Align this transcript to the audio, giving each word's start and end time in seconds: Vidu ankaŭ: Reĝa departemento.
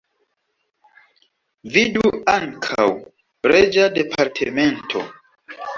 Vidu 1.75 2.05
ankaŭ: 2.35 2.89
Reĝa 3.53 3.87
departemento. 4.01 5.11